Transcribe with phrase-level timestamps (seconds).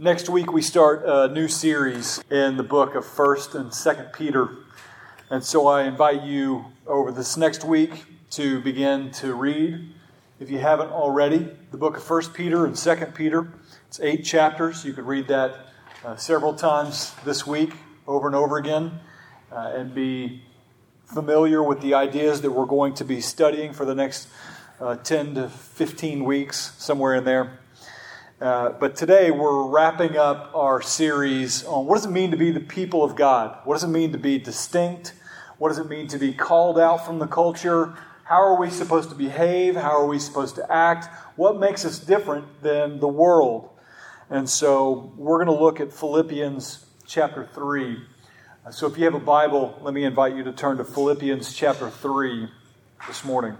[0.00, 4.50] Next week we start a new series in the book of 1st and 2nd Peter.
[5.28, 9.92] And so I invite you over this next week to begin to read,
[10.38, 13.52] if you haven't already, the book of 1st Peter and 2nd Peter.
[13.88, 14.84] It's eight chapters.
[14.84, 15.66] You could read that
[16.04, 17.72] uh, several times this week,
[18.06, 19.00] over and over again,
[19.50, 20.44] uh, and be
[21.06, 24.28] familiar with the ideas that we're going to be studying for the next
[24.80, 27.58] uh, 10 to 15 weeks, somewhere in there.
[28.40, 32.52] Uh, but today we're wrapping up our series on what does it mean to be
[32.52, 33.58] the people of God?
[33.64, 35.12] What does it mean to be distinct?
[35.58, 37.98] What does it mean to be called out from the culture?
[38.22, 39.74] How are we supposed to behave?
[39.74, 41.08] How are we supposed to act?
[41.34, 43.70] What makes us different than the world?
[44.30, 47.96] And so we're going to look at Philippians chapter 3.
[48.64, 51.52] Uh, so if you have a Bible, let me invite you to turn to Philippians
[51.54, 52.48] chapter 3
[53.08, 53.56] this morning.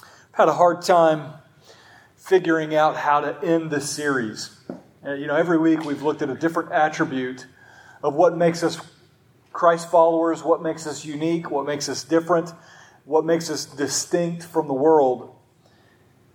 [0.00, 1.34] I've had a hard time
[2.28, 4.54] figuring out how to end this series.
[5.02, 7.46] And, you know, every week we've looked at a different attribute
[8.02, 8.78] of what makes us
[9.50, 12.52] Christ followers, what makes us unique, what makes us different,
[13.06, 15.34] what makes us distinct from the world.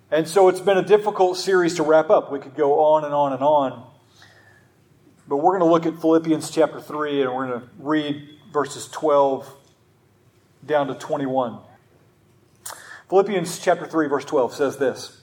[0.09, 2.31] And so it's been a difficult series to wrap up.
[2.31, 3.88] We could go on and on and on.
[5.28, 8.88] But we're going to look at Philippians chapter 3 and we're going to read verses
[8.88, 9.47] 12
[10.66, 11.59] down to 21.
[13.09, 15.22] Philippians chapter 3, verse 12 says this.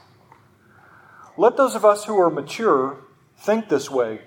[1.41, 2.99] Let those of us who are mature
[3.35, 4.21] think this way.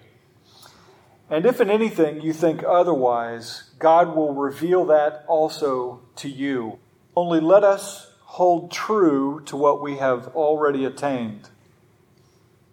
[1.30, 6.80] And if in anything you think otherwise, God will reveal that also to you.
[7.14, 11.50] Only let us hold true to what we have already attained.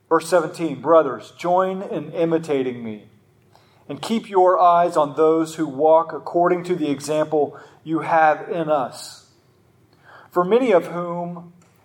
[0.09, 3.09] Verse 17 Brothers, join in imitating me,
[3.87, 8.71] and keep your eyes on those who walk according to the example you have in
[8.71, 9.29] us.
[10.31, 11.53] For many of whom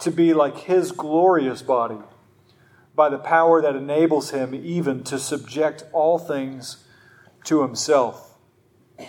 [0.00, 1.98] to be like his glorious body
[2.94, 6.84] by the power that enables him even to subject all things
[7.44, 8.34] to himself.
[8.98, 9.08] And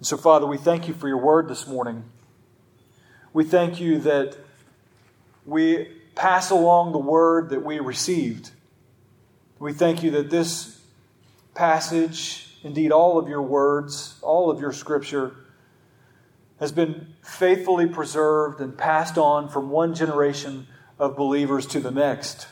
[0.00, 2.04] so, Father, we thank you for your word this morning.
[3.32, 4.36] We thank you that
[5.44, 8.50] we pass along the word that we received.
[9.58, 10.80] We thank you that this
[11.54, 15.36] passage, indeed all of your words, all of your scripture,
[16.58, 20.66] has been faithfully preserved and passed on from one generation
[20.98, 22.48] of believers to the next.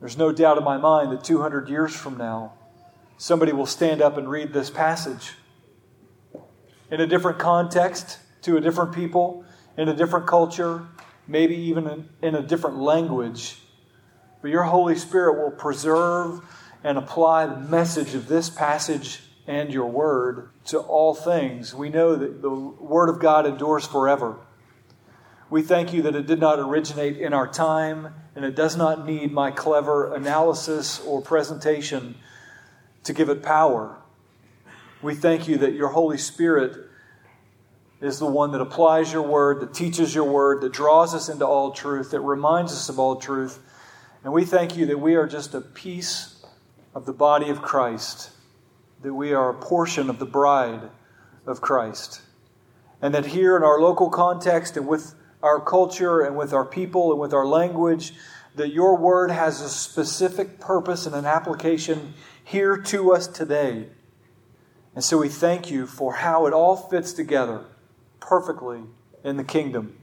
[0.00, 2.52] There's no doubt in my mind that 200 years from now,
[3.16, 5.32] somebody will stand up and read this passage
[6.90, 9.44] in a different context, to a different people,
[9.76, 10.86] in a different culture,
[11.26, 13.58] maybe even in, a different language.
[14.42, 16.40] But your Holy Spirit will preserve
[16.84, 21.74] and apply the message of this passage and your word to all things.
[21.74, 24.36] We know that the word of God endures forever.
[25.48, 29.06] We thank you that it did not originate in our time and it does not
[29.06, 32.16] need my clever analysis or presentation
[33.04, 33.96] to give it power.
[35.00, 36.76] We thank you that your Holy Spirit
[38.00, 41.46] is the one that applies your word, that teaches your word, that draws us into
[41.46, 43.60] all truth, that reminds us of all truth.
[44.24, 46.44] And we thank you that we are just a piece
[46.94, 48.30] of the body of Christ
[49.02, 50.90] that we are a portion of the bride
[51.46, 52.22] of Christ.
[53.02, 57.12] And that here in our local context and with our culture and with our people
[57.12, 58.14] and with our language,
[58.54, 63.88] that your word has a specific purpose and an application here to us today.
[64.94, 67.64] And so we thank you for how it all fits together
[68.18, 68.80] perfectly
[69.22, 69.98] in the kingdom.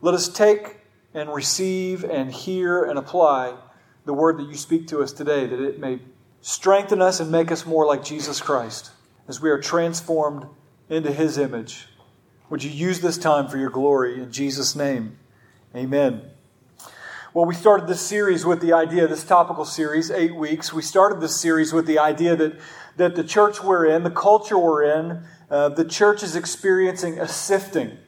[0.00, 0.78] Let us take
[1.12, 3.56] and receive and hear and apply
[4.04, 5.98] the word that you speak to us today, that it may
[6.42, 8.90] Strengthen us and make us more like Jesus Christ
[9.28, 10.46] as we are transformed
[10.88, 11.86] into his image.
[12.48, 15.18] Would you use this time for your glory in Jesus' name?
[15.74, 16.22] Amen.
[17.32, 20.72] Well, we started this series with the idea, this topical series, eight weeks.
[20.72, 22.58] We started this series with the idea that,
[22.96, 27.28] that the church we're in, the culture we're in, uh, the church is experiencing a
[27.28, 27.98] sifting.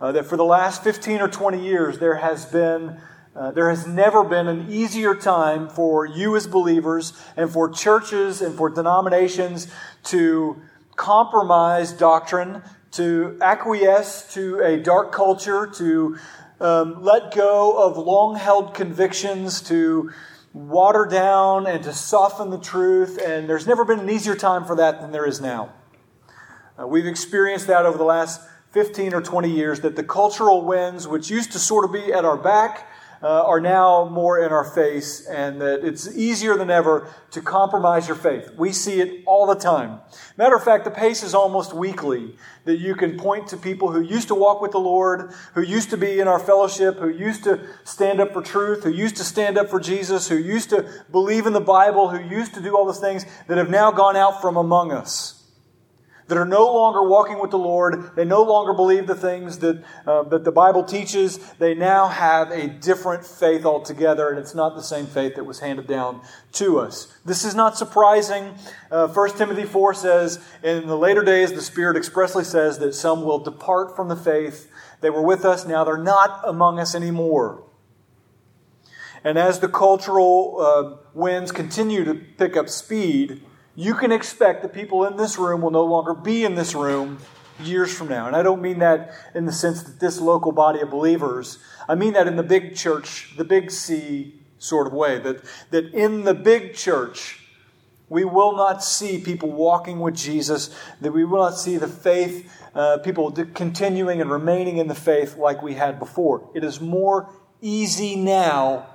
[0.00, 3.00] Uh, that for the last 15 or 20 years, there has been
[3.34, 8.42] uh, there has never been an easier time for you as believers and for churches
[8.42, 9.68] and for denominations
[10.02, 10.60] to
[10.96, 16.18] compromise doctrine, to acquiesce to a dark culture, to
[16.60, 20.10] um, let go of long held convictions, to
[20.52, 23.16] water down and to soften the truth.
[23.24, 25.72] And there's never been an easier time for that than there is now.
[26.78, 28.40] Uh, we've experienced that over the last
[28.72, 32.24] 15 or 20 years, that the cultural winds, which used to sort of be at
[32.24, 32.88] our back,
[33.22, 38.08] uh, are now more in our face, and that it's easier than ever to compromise
[38.08, 38.52] your faith.
[38.56, 40.00] We see it all the time.
[40.36, 44.00] Matter of fact, the pace is almost weekly that you can point to people who
[44.00, 47.44] used to walk with the Lord, who used to be in our fellowship, who used
[47.44, 50.88] to stand up for truth, who used to stand up for Jesus, who used to
[51.10, 54.16] believe in the Bible, who used to do all those things that have now gone
[54.16, 55.39] out from among us
[56.30, 58.12] that are no longer walking with the Lord.
[58.14, 61.38] They no longer believe the things that, uh, that the Bible teaches.
[61.54, 65.58] They now have a different faith altogether, and it's not the same faith that was
[65.58, 66.22] handed down
[66.52, 67.12] to us.
[67.24, 68.54] This is not surprising.
[68.92, 73.24] Uh, 1 Timothy 4 says, In the later days, the Spirit expressly says that some
[73.24, 74.70] will depart from the faith.
[75.00, 77.64] They were with us, now they're not among us anymore.
[79.24, 83.42] And as the cultural uh, winds continue to pick up speed,
[83.80, 87.16] you can expect that people in this room will no longer be in this room
[87.62, 88.26] years from now.
[88.26, 91.94] And I don't mean that in the sense that this local body of believers, I
[91.94, 95.18] mean that in the big church, the big C sort of way.
[95.18, 97.40] That, that in the big church,
[98.10, 102.52] we will not see people walking with Jesus, that we will not see the faith,
[102.74, 106.50] uh, people continuing and remaining in the faith like we had before.
[106.54, 107.30] It is more
[107.62, 108.89] easy now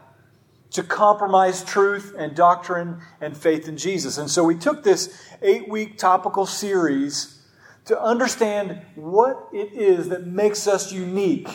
[0.72, 4.18] to compromise truth and doctrine and faith in Jesus.
[4.18, 7.42] And so we took this eight week topical series
[7.86, 11.48] to understand what it is that makes us unique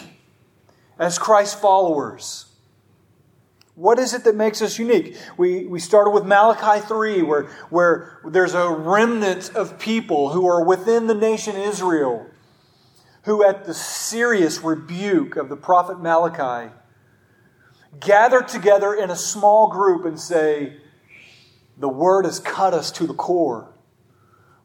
[0.99, 2.47] as Christ followers.
[3.75, 5.17] What is it that makes us unique?
[5.39, 10.62] We, we started with Malachi 3, where, where there's a remnant of people who are
[10.62, 12.27] within the nation Israel,
[13.23, 16.73] who, at the serious rebuke of the prophet Malachi,
[17.98, 20.76] gather together in a small group and say,
[21.76, 23.72] The word has cut us to the core.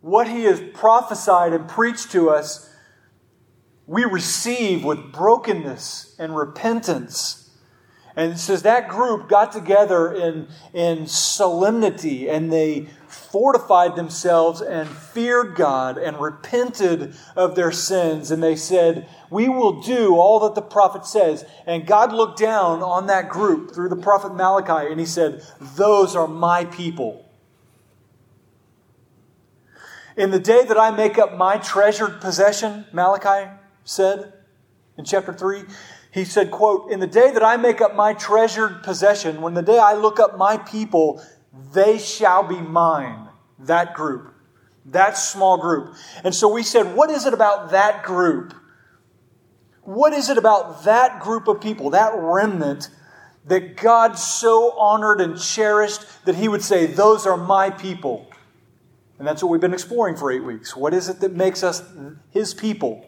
[0.01, 2.69] What he has prophesied and preached to us,
[3.88, 7.45] we receive with brokenness and repentance.
[8.16, 15.56] And says that group got together in, in solemnity and they fortified themselves and feared
[15.56, 18.32] God and repented of their sins.
[18.32, 21.46] And they said, We will do all that the prophet says.
[21.66, 26.16] And God looked down on that group through the prophet Malachi and he said, Those
[26.16, 27.30] are my people.
[30.16, 33.52] In the day that I make up my treasured possession, Malachi
[33.84, 34.32] said
[34.98, 35.64] in chapter 3,
[36.16, 39.62] he said, quote, In the day that I make up my treasured possession, when the
[39.62, 41.22] day I look up my people,
[41.74, 43.28] they shall be mine.
[43.60, 44.34] That group.
[44.86, 45.94] That small group.
[46.24, 48.54] And so we said, what is it about that group?
[49.82, 52.90] What is it about that group of people, that remnant,
[53.48, 58.28] that God so honored and cherished that He would say, Those are my people?
[59.20, 60.75] And that's what we've been exploring for eight weeks.
[60.75, 61.84] What is it that makes us
[62.32, 63.06] His people?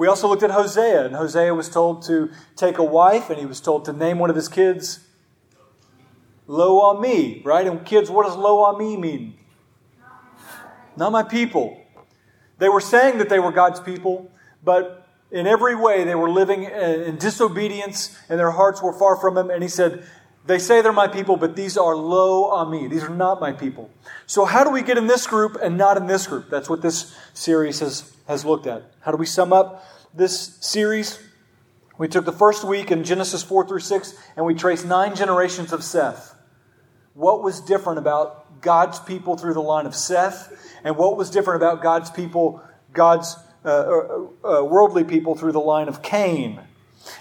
[0.00, 3.44] We also looked at Hosea, and Hosea was told to take a wife, and he
[3.44, 5.00] was told to name one of his kids
[6.46, 7.66] Lo Ami, right?
[7.66, 9.34] And kids, what does Lo Ami mean?
[10.96, 11.84] Not my people.
[12.56, 14.32] They were saying that they were God's people,
[14.64, 19.36] but in every way they were living in disobedience, and their hearts were far from
[19.36, 19.50] Him.
[19.50, 20.06] And He said,
[20.46, 22.88] They say they're my people, but these are Lo Ami.
[22.88, 23.90] These are not my people.
[24.26, 26.48] So, how do we get in this group and not in this group?
[26.50, 28.84] That's what this series has has looked at.
[29.00, 31.18] How do we sum up this series?
[31.98, 35.70] We took the first week in Genesis 4 through 6 and we traced nine generations
[35.70, 36.34] of Seth.
[37.12, 40.52] What was different about God's people through the line of Seth,
[40.84, 45.60] and what was different about God's people, God's uh, uh, uh, worldly people through the
[45.60, 46.60] line of Cain?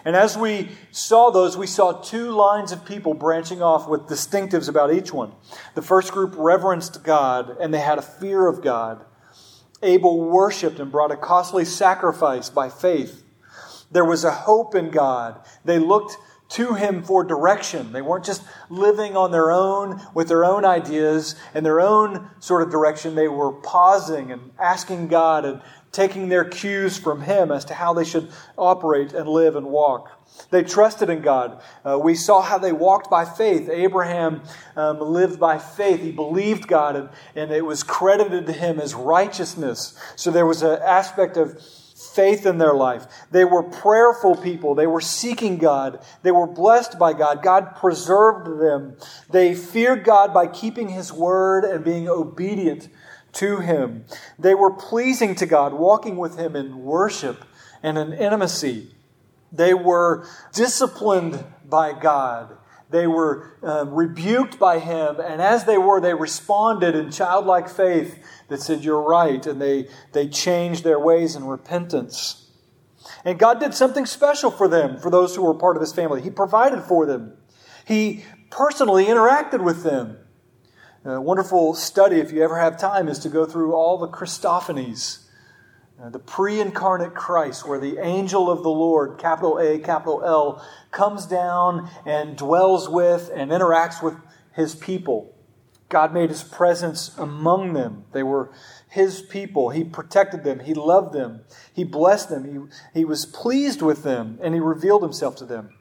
[0.06, 4.70] And as we saw those, we saw two lines of people branching off with distinctives
[4.70, 5.34] about each one.
[5.76, 9.06] The first group reverenced God and they had a fear of God.
[9.82, 13.24] Abel worshiped and brought a costly sacrifice by faith.
[13.92, 15.40] There was a hope in God.
[15.64, 16.18] They looked
[16.50, 17.92] to him for direction.
[17.92, 22.64] They weren't just living on their own with their own ideas and their own sort
[22.64, 23.16] of direction.
[23.16, 27.93] They were pausing and asking God, and taking their cues from Him as to how
[27.93, 30.19] they should operate and live and walk.
[30.51, 31.62] They trusted in God.
[31.84, 33.69] Uh, we saw how they walked by faith.
[33.69, 34.41] Abraham
[34.75, 36.01] um, lived by faith.
[36.01, 40.00] He believed God, and, and it was credited to him as righteousness.
[40.15, 41.62] So there was an aspect of
[42.15, 43.05] faith in their life.
[43.31, 44.74] They were prayerful people.
[44.74, 46.03] They were seeking God.
[46.24, 47.43] They were blessed by God.
[47.43, 48.98] God preserved them.
[49.29, 52.88] They feared God by keeping His word and being obedient
[53.34, 54.06] to Him.
[54.38, 57.46] They were pleasing to God, walking with Him in worship
[57.84, 58.92] and in intimacy.
[59.52, 62.58] They were disciplined by God.
[62.90, 68.18] They were um, rebuked by him, and as they were, they responded in childlike faith
[68.48, 72.48] that said, You're right, and they, they changed their ways in repentance.
[73.24, 76.22] And God did something special for them, for those who were part of his family.
[76.22, 77.34] He provided for them,
[77.86, 80.18] He personally interacted with them.
[81.10, 85.25] A wonderful study, if you ever have time, is to go through all the Christophanies
[86.00, 90.63] uh, the pre incarnate Christ, where the angel of the Lord, capital A, capital L,
[90.92, 94.16] comes down and dwells with and interacts with
[94.54, 95.36] his people.
[95.89, 98.06] God made his presence among them.
[98.13, 98.51] They were
[98.88, 99.72] his people.
[99.72, 100.60] He protected them.
[100.60, 101.42] He loved them.
[101.74, 102.46] He blessed them.
[102.94, 105.72] He, he was pleased with them, and he revealed himself to them.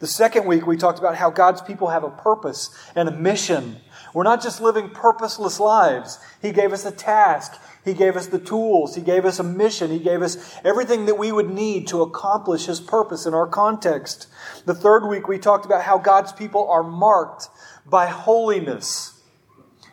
[0.00, 3.76] The second week, we talked about how God's people have a purpose and a mission.
[4.14, 6.18] We're not just living purposeless lives.
[6.40, 7.60] He gave us a task.
[7.84, 8.94] He gave us the tools.
[8.94, 9.90] He gave us a mission.
[9.90, 14.28] He gave us everything that we would need to accomplish His purpose in our context.
[14.66, 17.48] The third week, we talked about how God's people are marked
[17.86, 19.20] by holiness.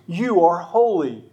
[0.05, 1.23] You are holy.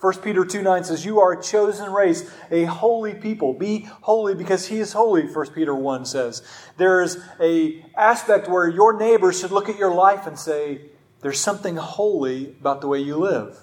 [0.00, 3.54] 1 Peter 2 9 says, You are a chosen race, a holy people.
[3.54, 6.42] Be holy because he is holy, 1 Peter 1 says.
[6.76, 10.90] There's a aspect where your neighbor should look at your life and say,
[11.24, 13.58] There's something holy about the way you live.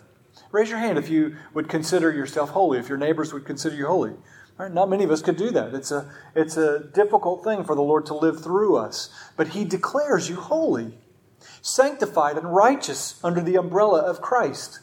[0.52, 3.86] Raise your hand if you would consider yourself holy, if your neighbors would consider you
[3.86, 4.14] holy.
[4.58, 4.74] Right?
[4.74, 5.76] Not many of us could do that.
[5.76, 9.14] It's a, it's a difficult thing for the Lord to live through us.
[9.38, 10.98] But He declares you holy,
[11.62, 14.80] sanctified, and righteous under the umbrella of Christ.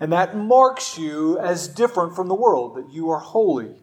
[0.00, 3.74] And that marks you as different from the world, that you are holy.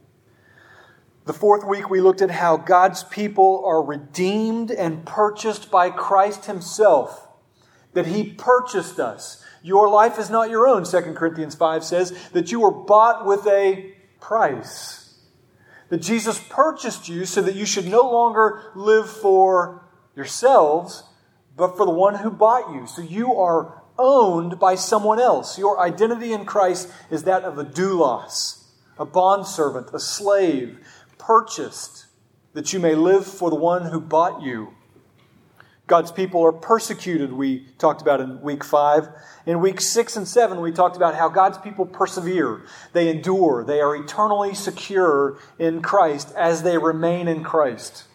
[1.25, 6.47] The fourth week, we looked at how God's people are redeemed and purchased by Christ
[6.47, 7.27] Himself,
[7.93, 9.43] that He purchased us.
[9.61, 13.45] Your life is not your own, 2 Corinthians 5 says, that you were bought with
[13.47, 15.17] a price.
[15.89, 19.83] That Jesus purchased you so that you should no longer live for
[20.15, 21.03] yourselves,
[21.57, 22.87] but for the one who bought you.
[22.87, 25.57] So you are owned by someone else.
[25.57, 28.63] Your identity in Christ is that of a doulos,
[28.97, 30.79] a bondservant, a slave,
[31.17, 32.05] purchased,
[32.53, 34.73] that you may live for the one who bought you.
[35.89, 39.09] God's people are persecuted, we talked about in week five.
[39.45, 42.63] In week six and seven, we talked about how God's people persevere.
[42.93, 43.65] They endure.
[43.65, 48.05] They are eternally secure in Christ as they remain in Christ.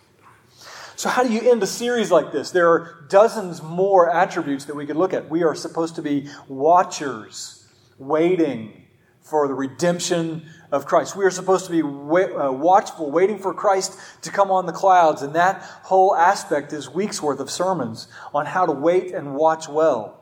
[0.97, 2.53] So, how do you end a series like this?
[2.53, 5.29] There are dozens more attributes that we could look at.
[5.29, 8.84] We are supposed to be watchers, waiting
[9.25, 11.17] for the redemption of Christ.
[11.17, 15.23] We are supposed to be uh, watchful, waiting for Christ to come on the clouds.
[15.23, 19.67] And that whole aspect is weeks worth of sermons on how to wait and watch
[19.67, 20.21] well.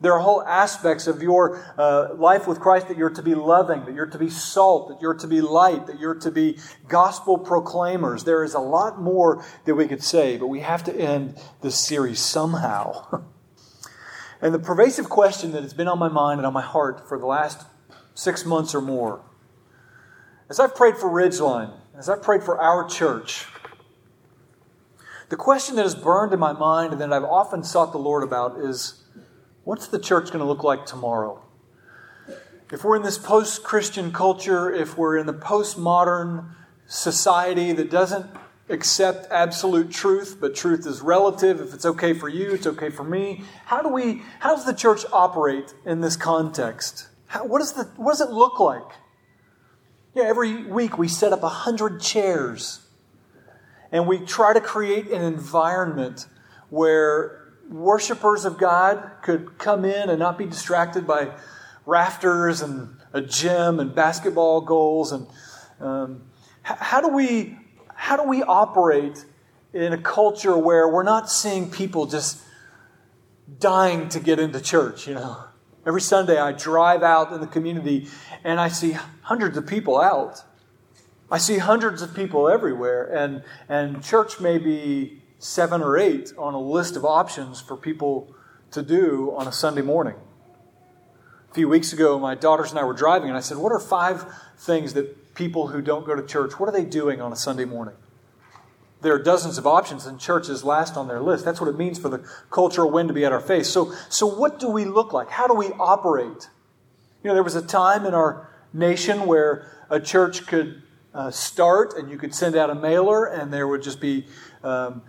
[0.00, 3.84] There are whole aspects of your uh, life with Christ that you're to be loving,
[3.84, 7.36] that you're to be salt, that you're to be light, that you're to be gospel
[7.36, 8.24] proclaimers.
[8.24, 11.78] There is a lot more that we could say, but we have to end this
[11.78, 13.22] series somehow.
[14.40, 17.18] and the pervasive question that has been on my mind and on my heart for
[17.18, 17.66] the last
[18.14, 19.22] six months or more
[20.50, 23.46] as I've prayed for Ridgeline, as I've prayed for our church,
[25.28, 28.24] the question that has burned in my mind and that I've often sought the Lord
[28.24, 29.04] about is
[29.62, 31.40] what's the church going to look like tomorrow?
[32.72, 36.50] If we're in this post Christian culture, if we're in the postmodern
[36.86, 38.26] society that doesn't
[38.68, 41.60] accept absolute truth, but truth is relative.
[41.60, 43.42] If it's okay for you, it's okay for me.
[43.66, 44.22] How do we?
[44.38, 47.09] How does the church operate in this context?
[47.30, 48.82] How, what, is the, what does it look like?
[50.14, 52.80] Yeah, every week we set up a hundred chairs
[53.92, 56.26] and we try to create an environment
[56.70, 61.30] where worshipers of God could come in and not be distracted by
[61.86, 65.12] rafters and a gym and basketball goals.
[65.12, 65.28] And
[65.78, 66.22] um,
[66.62, 67.56] how do we
[67.94, 69.24] how do we operate
[69.72, 72.42] in a culture where we're not seeing people just
[73.60, 75.06] dying to get into church?
[75.06, 75.44] You know,
[75.86, 78.08] every Sunday I drive out in the community
[78.44, 80.44] and I see hundreds of people out.
[81.30, 86.54] I see hundreds of people everywhere, and, and church may be seven or eight on
[86.54, 88.34] a list of options for people
[88.72, 90.16] to do on a Sunday morning.
[91.50, 93.78] A few weeks ago, my daughters and I were driving, and I said, What are
[93.78, 94.24] five
[94.58, 97.64] things that people who don't go to church, what are they doing on a Sunday
[97.64, 97.94] morning?
[99.02, 101.44] There are dozens of options, and churches last on their list.
[101.44, 103.68] That's what it means for the cultural wind to be at our face.
[103.68, 105.30] So, so what do we look like?
[105.30, 106.48] How do we operate?
[107.22, 110.82] You know, there was a time in our nation where a church could
[111.14, 114.26] uh, start and you could send out a mailer, and there would just be
[114.62, 115.02] um,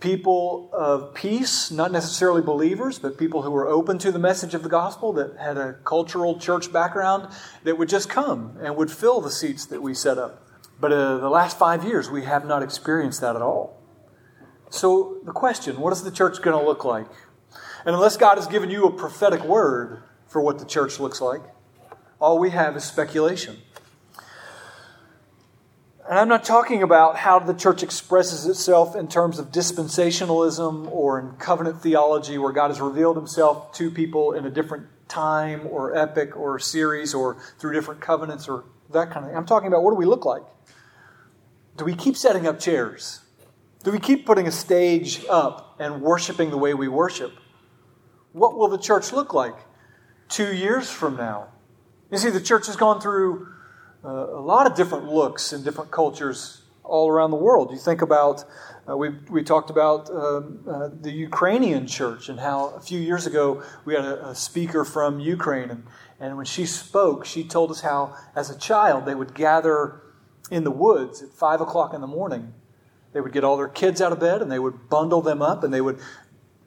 [0.00, 4.62] people of peace, not necessarily believers, but people who were open to the message of
[4.62, 7.28] the gospel that had a cultural church background
[7.62, 10.43] that would just come and would fill the seats that we set up.
[10.80, 13.80] But uh, the last five years, we have not experienced that at all.
[14.70, 17.06] So, the question what is the church going to look like?
[17.84, 21.42] And unless God has given you a prophetic word for what the church looks like,
[22.20, 23.58] all we have is speculation.
[26.08, 31.18] And I'm not talking about how the church expresses itself in terms of dispensationalism or
[31.18, 35.96] in covenant theology, where God has revealed himself to people in a different time or
[35.96, 39.36] epic or series or through different covenants or that kind of thing.
[39.36, 40.42] I'm talking about what do we look like?
[41.76, 43.20] Do we keep setting up chairs?
[43.82, 47.32] Do we keep putting a stage up and worshiping the way we worship?
[48.32, 49.54] What will the church look like
[50.28, 51.48] two years from now?
[52.10, 53.48] You see, the church has gone through
[54.04, 57.72] uh, a lot of different looks in different cultures all around the world.
[57.72, 58.44] You think about,
[58.88, 63.26] uh, we, we talked about um, uh, the Ukrainian church and how a few years
[63.26, 65.86] ago we had a, a, speaker from Ukraine, and,
[66.20, 70.02] and when she spoke, she told us how, as a child, they would gather
[70.50, 72.52] in the woods at 5 o'clock in the morning.
[73.12, 75.64] They would get all their kids out of bed and they would bundle them up
[75.64, 76.00] and they would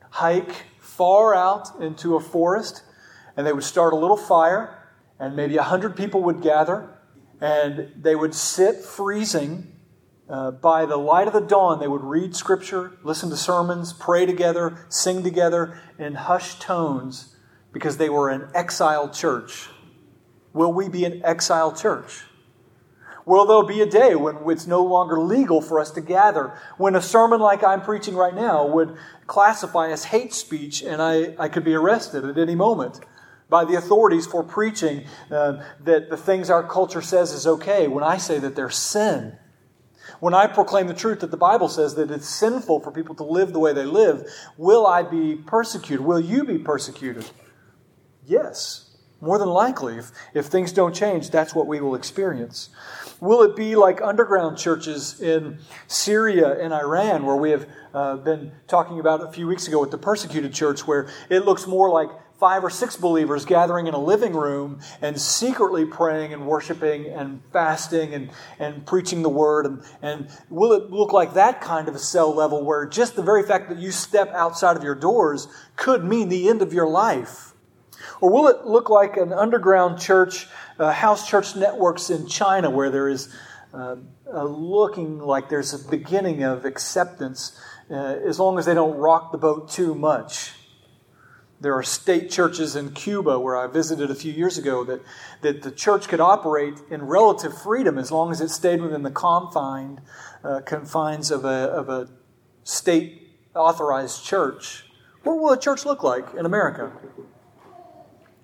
[0.10, 2.84] hike far out into a forest
[3.36, 6.89] and they would start a little fire and maybe a hundred people would gather
[7.41, 9.74] and they would sit freezing
[10.29, 11.79] uh, by the light of the dawn.
[11.79, 17.36] They would read scripture, listen to sermons, pray together, sing together in hushed tones
[17.72, 19.69] because they were an exiled church.
[20.53, 22.24] Will we be an exiled church?
[23.27, 26.57] Will there be a day when it's no longer legal for us to gather?
[26.77, 28.96] When a sermon like I'm preaching right now would
[29.27, 33.01] classify as hate speech and I, I could be arrested at any moment?
[33.50, 38.04] by the authorities for preaching uh, that the things our culture says is okay when
[38.04, 39.38] I say that they're sin.
[40.19, 43.23] When I proclaim the truth that the Bible says that it's sinful for people to
[43.23, 46.06] live the way they live, will I be persecuted?
[46.06, 47.30] Will you be persecuted?
[48.25, 48.88] Yes.
[49.21, 52.69] More than likely, if, if things don't change, that's what we will experience.
[53.19, 58.51] Will it be like underground churches in Syria and Iran, where we have uh, been
[58.67, 62.10] talking about a few weeks ago with the persecuted church, where it looks more like
[62.39, 67.41] five or six believers gathering in a living room and secretly praying and worshiping and
[67.51, 69.65] fasting and, and preaching the word?
[69.65, 73.23] And, and will it look like that kind of a cell level where just the
[73.23, 76.88] very fact that you step outside of your doors could mean the end of your
[76.88, 77.56] life?
[78.21, 80.47] Or will it look like an underground church,
[80.80, 83.34] uh, house church networks in China where there is
[83.73, 89.32] uh, looking like there's a beginning of acceptance uh, as long as they don't rock
[89.32, 90.53] the boat too much?
[91.60, 95.01] There are state churches in Cuba where I visited a few years ago that,
[95.41, 99.12] that the church could operate in relative freedom as long as it stayed within the
[99.12, 100.01] confined,
[100.43, 102.10] uh, confines of a, of a
[102.63, 104.86] state authorized church.
[105.23, 106.91] What will a church look like in America?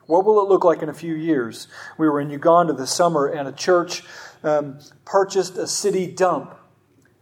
[0.05, 1.67] What will it look like in a few years?
[1.97, 4.03] We were in Uganda this summer, and a church
[4.43, 6.57] um, purchased a city dump.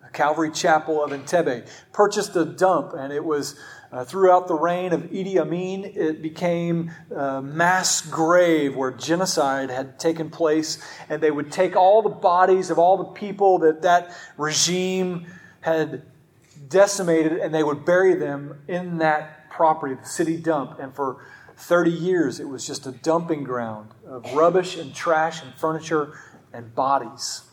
[0.06, 3.56] A Calvary Chapel of Entebbe purchased a dump, and it was
[3.92, 10.00] uh, throughout the reign of Idi Amin, it became a mass grave where genocide had
[10.00, 14.16] taken place, and they would take all the bodies of all the people that that
[14.38, 15.28] regime
[15.60, 16.04] had
[16.70, 20.80] decimated, and they would bury them in that property, the city dump.
[20.80, 25.54] And for 30 years, it was just a dumping ground of rubbish and trash and
[25.56, 26.18] furniture
[26.54, 27.44] and bodies.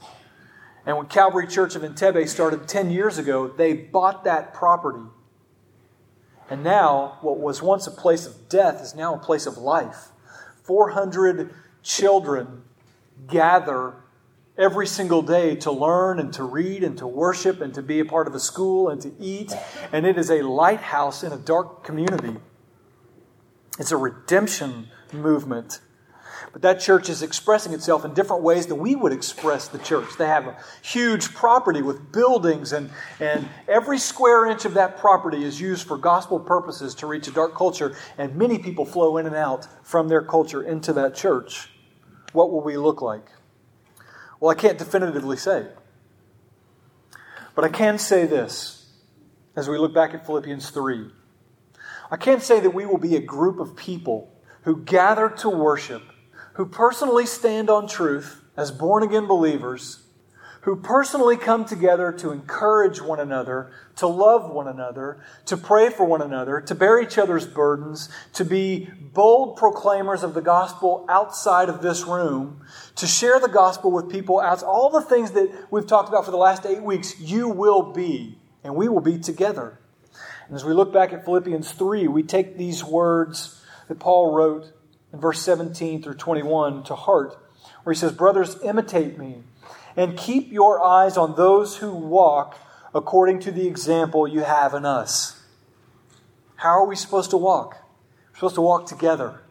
[0.87, 5.04] And when Calvary Church of Entebbe started 10 years ago, they bought that property
[6.50, 10.08] and now, what was once a place of death is now a place of life.
[10.62, 12.62] 400 children
[13.26, 13.94] gather
[14.56, 18.04] every single day to learn and to read and to worship and to be a
[18.04, 19.52] part of a school and to eat.
[19.92, 22.37] And it is a lighthouse in a dark community.
[23.78, 25.80] It's a redemption movement.
[26.52, 30.08] But that church is expressing itself in different ways than we would express the church.
[30.16, 35.44] They have a huge property with buildings, and, and every square inch of that property
[35.44, 39.26] is used for gospel purposes to reach a dark culture, and many people flow in
[39.26, 41.68] and out from their culture into that church.
[42.32, 43.26] What will we look like?
[44.40, 45.66] Well, I can't definitively say.
[47.54, 48.86] But I can say this
[49.56, 51.10] as we look back at Philippians 3.
[52.10, 56.02] I can't say that we will be a group of people who gather to worship
[56.54, 60.02] who personally stand on truth as born again believers
[60.62, 66.04] who personally come together to encourage one another, to love one another, to pray for
[66.04, 71.68] one another, to bear each other's burdens, to be bold proclaimers of the gospel outside
[71.68, 72.60] of this room,
[72.96, 76.32] to share the gospel with people out all the things that we've talked about for
[76.32, 79.78] the last 8 weeks, you will be and we will be together.
[80.48, 84.72] And as we look back at Philippians 3, we take these words that Paul wrote
[85.12, 87.37] in verse 17 through 21 to heart,
[87.84, 89.42] where he says, Brothers, imitate me
[89.94, 92.58] and keep your eyes on those who walk
[92.94, 95.42] according to the example you have in us.
[96.56, 97.84] How are we supposed to walk?
[98.30, 99.42] We're supposed to walk together.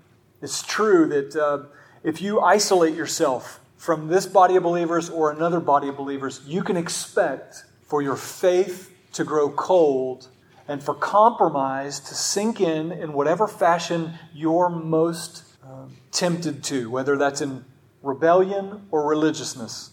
[0.41, 1.63] It's true that uh,
[2.03, 6.63] if you isolate yourself from this body of believers or another body of believers, you
[6.63, 10.27] can expect for your faith to grow cold
[10.67, 17.17] and for compromise to sink in in whatever fashion you're most uh, tempted to, whether
[17.17, 17.65] that's in
[18.01, 19.91] rebellion or religiousness.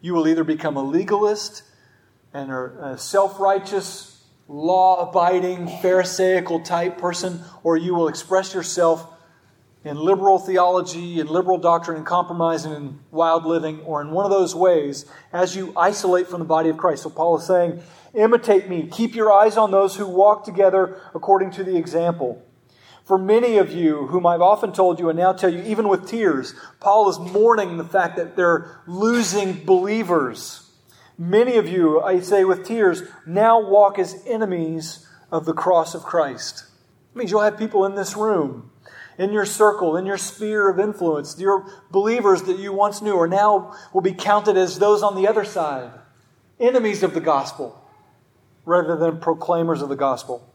[0.00, 1.62] You will either become a legalist
[2.32, 9.13] and a self righteous, law abiding, Pharisaical type person, or you will express yourself
[9.84, 14.24] in liberal theology and liberal doctrine and compromise and in wild living, or in one
[14.24, 17.02] of those ways as you isolate from the body of Christ.
[17.02, 17.82] So Paul is saying,
[18.14, 18.88] imitate me.
[18.90, 22.42] Keep your eyes on those who walk together according to the example.
[23.04, 26.08] For many of you, whom I've often told you and now tell you, even with
[26.08, 30.70] tears, Paul is mourning the fact that they're losing believers.
[31.18, 36.02] Many of you, I say with tears, now walk as enemies of the cross of
[36.02, 36.64] Christ.
[37.12, 38.70] It means you'll have people in this room,
[39.18, 43.28] in your circle, in your sphere of influence, your believers that you once knew are
[43.28, 45.90] now will be counted as those on the other side,
[46.58, 47.80] enemies of the gospel,
[48.64, 50.52] rather than proclaimers of the gospel.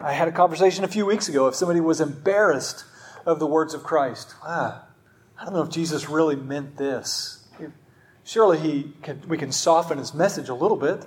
[0.00, 2.84] I had a conversation a few weeks ago if somebody was embarrassed
[3.24, 4.34] of the words of Christ.
[4.42, 4.84] Ah,
[5.38, 7.46] I don't know if Jesus really meant this.
[8.24, 11.04] Surely he can, we can soften his message a little bit.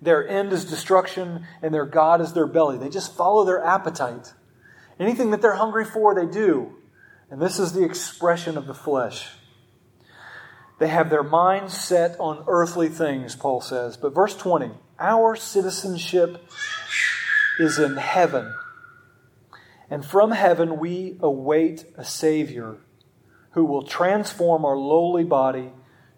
[0.00, 2.78] Their end is destruction, and their God is their belly.
[2.78, 4.32] They just follow their appetite.
[4.98, 6.74] Anything that they're hungry for, they do.
[7.30, 9.28] And this is the expression of the flesh.
[10.78, 13.96] They have their minds set on earthly things, Paul says.
[13.96, 16.42] But verse 20 our citizenship
[17.58, 18.54] is in heaven.
[19.90, 22.76] And from heaven we await a Savior
[23.50, 25.70] who will transform our lowly body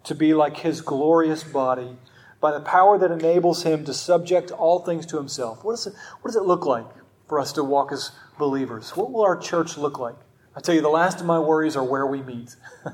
[0.05, 1.97] to be like his glorious body
[2.41, 5.65] by the power that enables him to subject all things to himself.
[5.65, 6.87] What, is it, what does it look like
[7.29, 8.97] for us to walk as believers?
[8.97, 10.17] What will our church look like?
[10.57, 12.57] I tell you, the last of my worries are where we meet.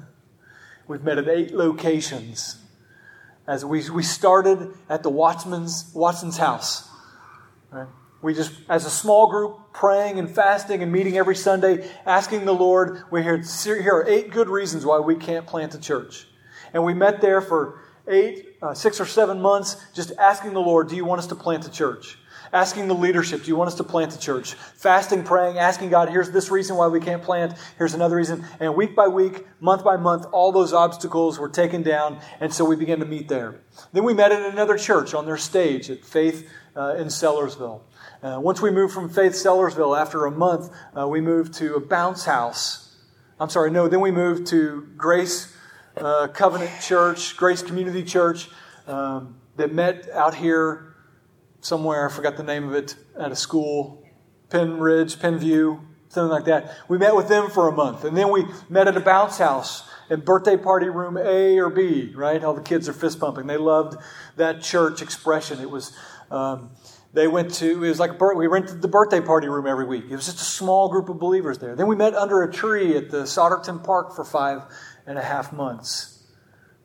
[0.87, 2.59] We've met at eight locations.
[3.47, 6.89] As we, we started at the Watchman's, Watson's house.
[7.71, 7.89] Right?
[8.23, 12.55] We just, as a small group, praying and fasting and meeting every Sunday, asking the
[12.55, 13.43] Lord, we here
[13.93, 16.27] are eight good reasons why we can't plant a church.
[16.73, 20.89] And we met there for eight, uh, six or seven months, just asking the Lord,
[20.89, 22.19] do you want us to plant a church?
[22.53, 24.55] Asking the leadership, do you want us to plant the church?
[24.55, 28.45] Fasting, praying, asking God, here's this reason why we can't plant, here's another reason.
[28.61, 32.65] And week by week, month by month, all those obstacles were taken down, and so
[32.65, 33.61] we began to meet there.
[33.93, 37.81] Then we met at another church on their stage at Faith uh, in Sellersville.
[38.23, 41.81] Uh, once we moved from Faith Sellersville, after a month, uh, we moved to a
[41.81, 42.97] bounce house.
[43.41, 45.55] I'm sorry, no, then we moved to Grace
[45.97, 48.49] uh, Covenant Church, Grace Community Church,
[48.87, 50.94] um, that met out here
[51.65, 52.09] somewhere.
[52.09, 54.07] I forgot the name of it at a school,
[54.51, 56.77] Penn Ridge, Penview, something like that.
[56.89, 59.89] We met with them for a month, and then we met at a bounce house
[60.11, 62.13] in birthday party room A or B.
[62.15, 62.43] Right?
[62.45, 63.47] All the kids are fist pumping.
[63.47, 63.97] They loved
[64.37, 65.61] that church expression.
[65.61, 65.97] It was.
[66.31, 66.71] Um,
[67.13, 70.07] they went to, it was like a, we rented the birthday party room every week.
[70.11, 71.77] It was just a small group of believers there.
[71.77, 74.63] Then we met under a tree at the Souderton Park for five
[75.07, 76.25] and a half months.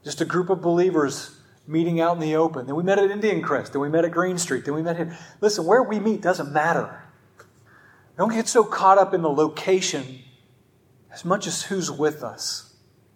[0.04, 1.38] Just a group of believers
[1.69, 2.65] meeting out in the open.
[2.65, 3.73] Then we met at Indian Crest.
[3.73, 4.65] Then we met at Green Street.
[4.65, 5.15] Then we met here.
[5.39, 7.03] Listen, where we meet doesn't matter.
[8.17, 10.19] Don't get so caught up in the location
[11.13, 12.73] as much as who's with us.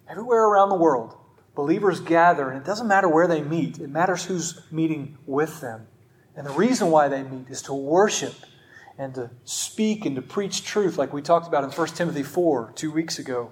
[0.07, 1.17] Everywhere around the world,
[1.55, 5.87] believers gather, and it doesn't matter where they meet, it matters who's meeting with them.
[6.35, 8.33] And the reason why they meet is to worship
[8.97, 12.73] and to speak and to preach truth, like we talked about in 1 Timothy 4
[12.75, 13.49] two weeks ago,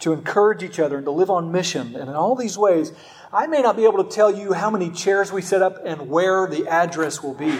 [0.00, 1.96] to encourage each other and to live on mission.
[1.96, 2.92] And in all these ways,
[3.32, 6.08] I may not be able to tell you how many chairs we set up and
[6.08, 7.58] where the address will be.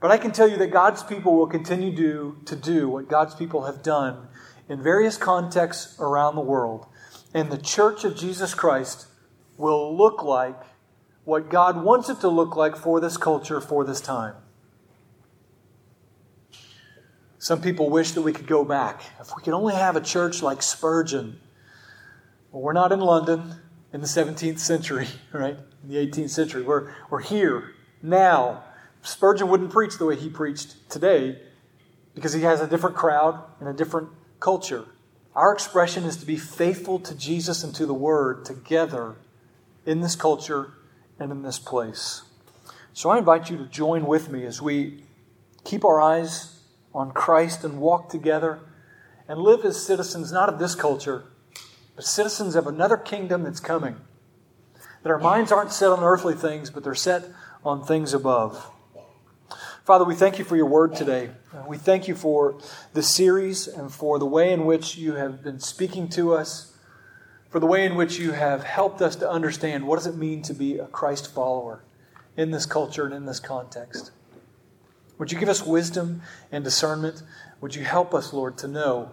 [0.00, 3.34] But I can tell you that God's people will continue do, to do what God's
[3.34, 4.28] people have done
[4.68, 6.86] in various contexts around the world.
[7.32, 9.06] And the church of Jesus Christ
[9.56, 10.60] will look like
[11.24, 14.34] what God wants it to look like for this culture, for this time.
[17.44, 19.02] Some people wish that we could go back.
[19.20, 21.38] If we could only have a church like Spurgeon,
[22.50, 23.56] Well, we're not in London
[23.92, 25.58] in the 17th century, right?
[25.82, 26.62] In the 18th century.
[26.62, 28.64] We're, we're here now.
[29.02, 31.38] Spurgeon wouldn't preach the way he preached today
[32.14, 34.08] because he has a different crowd and a different
[34.40, 34.86] culture.
[35.34, 39.16] Our expression is to be faithful to Jesus and to the Word together
[39.84, 40.72] in this culture
[41.18, 42.22] and in this place.
[42.94, 45.04] So I invite you to join with me as we
[45.62, 46.53] keep our eyes
[46.94, 48.60] on Christ and walk together
[49.28, 51.24] and live as citizens not of this culture,
[51.96, 53.96] but citizens of another kingdom that's coming.
[55.02, 57.24] That our minds aren't set on earthly things, but they're set
[57.64, 58.70] on things above.
[59.84, 61.30] Father, we thank you for your word today.
[61.66, 62.58] We thank you for
[62.94, 66.74] the series and for the way in which you have been speaking to us,
[67.50, 70.40] for the way in which you have helped us to understand what does it mean
[70.42, 71.84] to be a Christ follower
[72.34, 74.10] in this culture and in this context.
[75.18, 77.22] Would you give us wisdom and discernment?
[77.60, 79.12] Would you help us, Lord, to know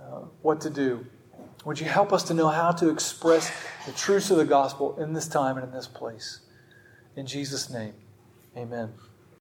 [0.00, 1.06] uh, what to do?
[1.64, 3.50] Would you help us to know how to express
[3.86, 6.40] the truths of the gospel in this time and in this place?
[7.16, 7.94] In Jesus' name,
[8.56, 8.92] amen.